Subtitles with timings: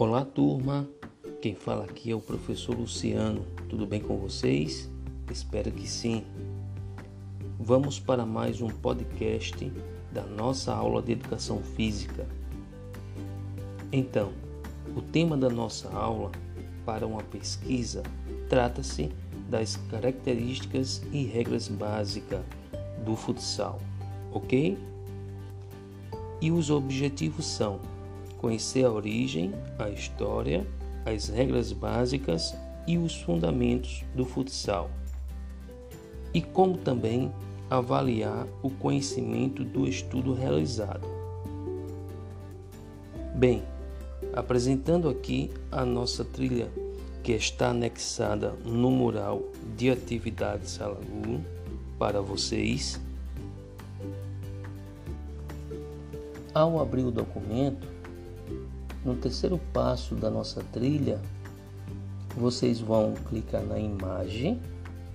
[0.00, 0.88] Olá, turma.
[1.42, 3.44] Quem fala aqui é o professor Luciano.
[3.68, 4.90] Tudo bem com vocês?
[5.30, 6.24] Espero que sim.
[7.58, 9.70] Vamos para mais um podcast
[10.10, 12.26] da nossa aula de educação física.
[13.92, 14.32] Então,
[14.96, 16.32] o tema da nossa aula
[16.86, 18.02] para uma pesquisa
[18.48, 19.12] trata-se
[19.50, 22.40] das características e regras básicas
[23.04, 23.78] do futsal,
[24.32, 24.78] ok?
[26.40, 27.78] E os objetivos são
[28.40, 30.66] conhecer a origem, a história,
[31.04, 34.90] as regras básicas e os fundamentos do futsal,
[36.32, 37.30] e como também
[37.68, 41.06] avaliar o conhecimento do estudo realizado.
[43.34, 43.62] Bem,
[44.32, 46.70] apresentando aqui a nossa trilha
[47.22, 49.42] que está anexada no mural
[49.76, 51.42] de atividades Alagoas
[51.98, 52.98] para vocês.
[56.54, 57.99] Ao abrir o documento,
[59.04, 61.20] no terceiro passo da nossa trilha,
[62.36, 64.60] vocês vão clicar na imagem,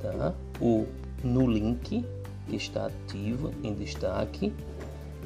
[0.00, 0.34] tá?
[0.60, 0.86] Ou
[1.22, 2.04] no link
[2.48, 4.52] que está ativo em destaque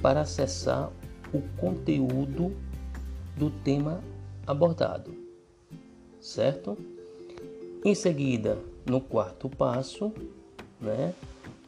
[0.01, 0.91] para acessar
[1.33, 2.55] o conteúdo
[3.37, 4.01] do tema
[4.47, 5.15] abordado,
[6.21, 6.77] certo?
[7.85, 10.13] Em seguida, no quarto passo,
[10.81, 11.15] né,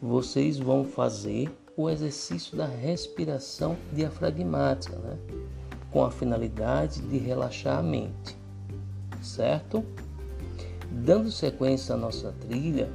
[0.00, 5.18] vocês vão fazer o exercício da respiração diafragmática, né?
[5.90, 8.36] Com a finalidade de relaxar a mente,
[9.22, 9.84] certo?
[10.90, 12.90] Dando sequência à nossa trilha,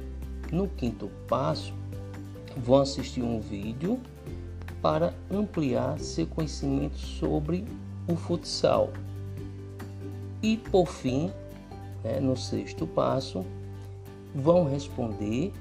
[0.52, 1.74] no quinto passo,
[2.56, 4.00] vão assistir um vídeo
[4.80, 7.64] para ampliar seu conhecimento sobre
[8.06, 8.90] o futsal.
[10.42, 11.32] E por fim,
[12.04, 13.44] né, no sexto passo,
[14.34, 15.52] vão responder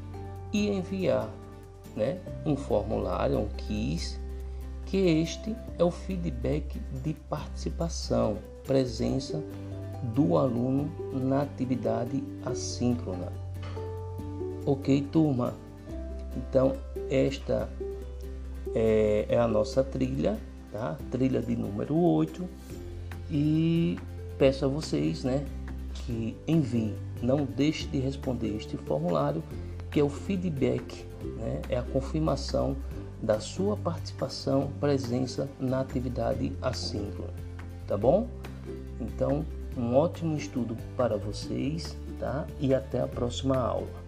[0.54, 1.30] e enviar
[1.96, 4.20] né, um formulário, um quiz
[4.86, 9.44] que este é o feedback de participação, presença
[10.14, 13.32] do aluno na atividade assíncrona.
[14.66, 15.54] Ok, turma?
[16.36, 16.76] Então,
[17.10, 17.70] esta
[18.74, 20.38] é, é a nossa trilha,
[20.72, 20.98] tá?
[21.10, 22.48] Trilha de número 8.
[23.32, 23.98] E
[24.38, 25.46] peço a vocês, né,
[25.94, 29.44] que enviem, não deixe de responder este formulário,
[29.90, 31.06] que é o feedback,
[31.38, 31.62] né?
[31.70, 32.76] É a confirmação
[33.22, 37.34] da sua participação, presença na atividade assíncrona,
[37.88, 38.28] tá bom?
[39.00, 39.46] Então,
[39.78, 42.46] um ótimo estudo para vocês, tá?
[42.60, 44.05] E até a próxima aula.